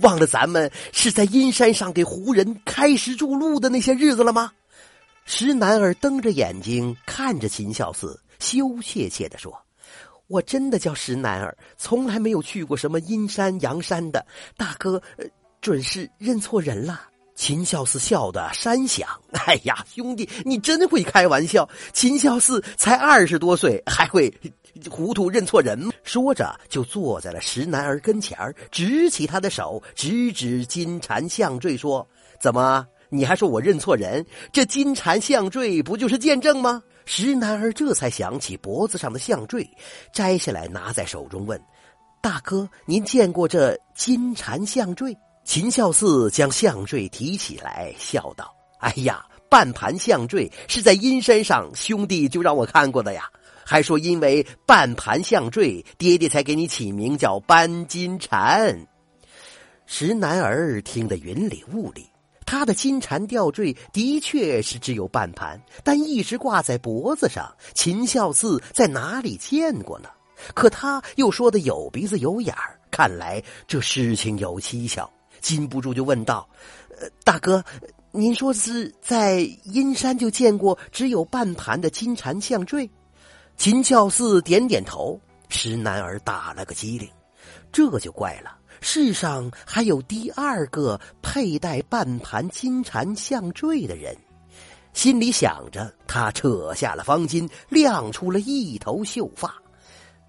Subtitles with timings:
[0.00, 4.52] 忘了咱们是在阴山上给胡人开石筑路的那些日子了吗？
[5.24, 9.52] 石男儿瞪着眼睛看着秦孝嗣，羞怯怯的说
[10.26, 14.24] ：“我真的叫石男儿，从来没有去过什么阴山阳山的。
[14.56, 15.02] 大哥，
[15.60, 17.02] 准是认错人了。”
[17.34, 19.08] 秦孝嗣笑得山响。
[19.30, 21.68] 哎呀，兄弟，你真会开玩笑！
[21.92, 24.28] 秦孝嗣才二十多岁，还会
[24.90, 25.90] 糊涂认错人？
[26.02, 32.06] 说着，就坐在了石男儿跟前儿，执起他的手，指指金蝉项坠，说
[32.40, 34.24] ：“怎么，你还说我认错人？
[34.52, 39.66] 这金蝉项坠不就是见证吗？”石男儿这才想起脖子上的项坠，
[40.12, 41.58] 摘下来拿在手中，问
[42.20, 53.24] ：“大哥，您见过这金蝉项坠？”秦孝嗣将项坠提起来，笑道：“哎呀，半盘项坠是在阴山上，兄弟就让我看过的呀。
[53.70, 58.74] 还说因为半盘项坠，爹爹才给你起名叫搬金蝉。”
[59.84, 62.06] 石男儿听得云里雾里，
[62.46, 67.54] 他的金蝉吊坠的确是只有半盘，但一直挂在脖子上。
[67.74, 70.08] 秦孝嗣在哪里见过呢？
[70.54, 75.10] 可他又说的有鼻子有眼儿，看来这事情有蹊跷。
[75.40, 76.48] 禁不住就问道
[76.98, 77.62] ：“呃，大哥，
[78.12, 82.90] 您说是在阴山就见过只有半盘的金蝉项坠？”
[83.58, 85.20] 秦孝嗣点点头。
[85.48, 87.08] 石男儿打了个激灵，
[87.72, 94.16] 这就怪了，世上还有第二个佩戴半盘金蝉项坠的人。
[94.92, 99.52] 心里想着，他扯下了方巾，亮出了一头秀发。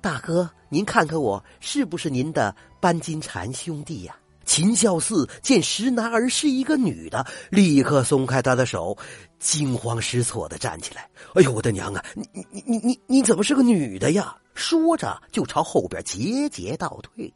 [0.02, 4.18] 大哥，您看看我是不是您的搬金蝉兄弟呀？
[4.50, 8.98] 秦孝嗣见石男儿是一个女的，立刻松开他的手，
[9.38, 11.08] 惊慌失措的站起来。
[11.36, 12.04] 哎呦，我的娘啊！
[12.16, 14.36] 你你你你你怎么是个女的呀？
[14.56, 17.32] 说着就朝后边节节倒退。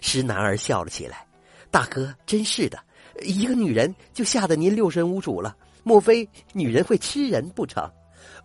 [0.00, 1.26] 石男儿笑了起来
[1.72, 2.78] ：“大哥，真是的，
[3.22, 5.56] 一个女人就吓得您六神无主了。
[5.82, 7.82] 莫非女人会吃人不成？”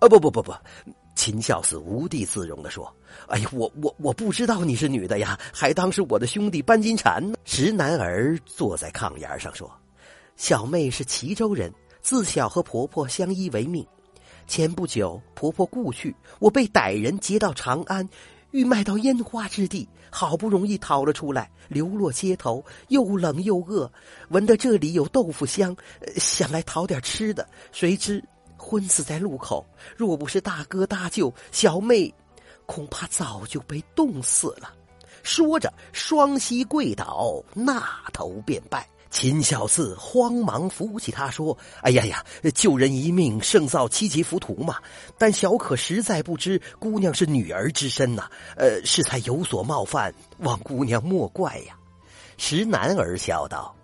[0.01, 0.51] 啊，不不不不。
[1.19, 2.90] 秦孝嗣无地自容的说
[3.28, 9.69] ：“哎呀，我我我不知道你是女的呀，还当是我的兄弟班金蝉呢。”石男儿坐在炕沿上说
[10.38, 13.85] ：“小妹是齐州人，自小和婆婆相依为命。
[14.47, 18.08] 前不久婆婆故去，我被歹人劫到长安，
[18.52, 23.91] 欲卖到烟花之地，好不容易逃了出来，流落街头，又冷又饿，
[24.29, 25.75] 闻得这里有豆腐香，
[26.16, 28.24] 想来讨点吃的，谁知……”
[28.59, 29.66] 昏死在路口，
[29.96, 32.14] 若不是大哥搭救，小妹
[32.66, 34.74] 恐怕早就被冻死了。
[35.24, 37.81] 说着，双膝跪倒，那
[38.14, 38.88] 头便拜。
[39.09, 44.76] 秦孝嗣慌忙扶起他，说：“哎呀呀，救人一命胜造七级浮屠嘛！
[45.18, 51.76] 但小可实在不知姑娘是女儿之身呐，呃，是才有所冒犯，望姑娘莫怪呀。”
[52.38, 53.76] 石男儿笑道：“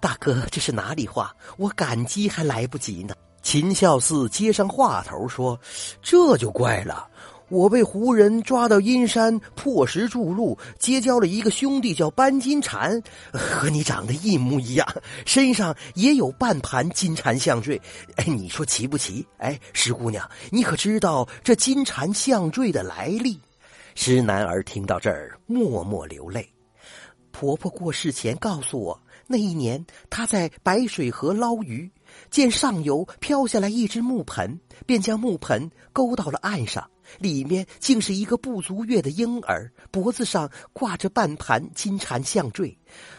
[0.00, 1.34] 大哥，这是哪里话？
[1.56, 3.14] 我感激还来不及呢。”
[3.50, 5.58] 秦孝嗣接上话头说
[6.04, 7.08] ：“这就怪了，
[7.48, 14.86] 我被胡人抓到阴山破石筑路，结交了一个兄弟叫班金蝉，和你长得一模一样，
[15.24, 17.80] 身上也有半盘金蝉项坠。
[18.16, 19.26] 哎，你说奇不奇？
[19.38, 23.40] 哎，石姑娘，你可知道这金蝉项坠的来历？”
[23.96, 26.46] 石男儿听到这儿，默默流泪。
[27.30, 31.90] 婆婆过世前告诉我，那一年她在白水河捞鱼。
[32.30, 42.76] 见上游飘下来一只木盆，便将木盆勾到了岸上，里面竟是一个不足月的婴儿，脖子上挂着半盘金蝉项坠。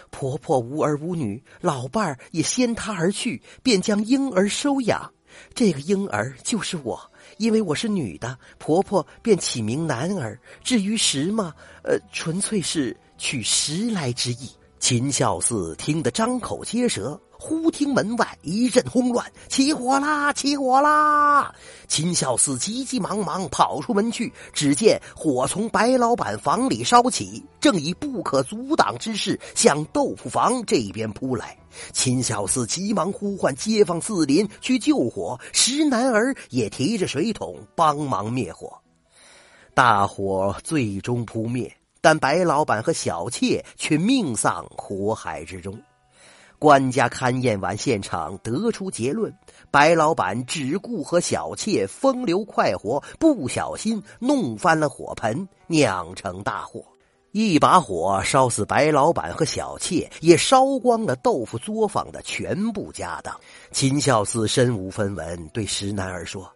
[0.09, 5.11] 婆婆无儿无女，老伴儿也先她而去，便将婴儿收养。
[5.53, 7.00] 这个婴儿就是我，
[7.38, 10.39] 因为我是女的，婆婆便起名男儿。
[10.63, 14.50] 至于石嘛，呃，纯粹是取石来之意。
[14.79, 17.19] 秦孝嗣听得张口结舌。
[17.41, 20.34] 忽听门外一阵轰乱，起火啦！
[20.34, 21.56] 起火啦！
[21.88, 31.57] 秦孝嗣急急忙忙跑出门去，只见火从白老板房里烧起，正以不可阻挡之势向豆腐房这边扑来。
[31.94, 38.77] 秦孝嗣急忙呼唤街坊四邻去救火，石男儿也提着水桶帮忙灭火。
[39.74, 45.80] 大火最终扑灭，但白老板和小妾却命丧火海之中。
[46.57, 49.34] 官家勘验完现场，得出结论：
[49.72, 56.84] 白老板只顾和小妾风流快活，不小心弄翻了火盆，酿成大祸。
[57.31, 63.34] 一把火烧死白老板和小妾，也烧光了豆腐作坊的全部家当。
[63.72, 66.52] 秦孝嗣身无分文，对石男儿说：“